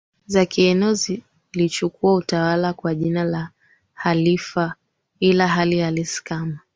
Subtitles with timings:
[0.25, 3.49] za kieneo zilichukua utawala kwa jina la
[3.93, 4.75] khalifa
[5.19, 6.59] ila hali halisi kama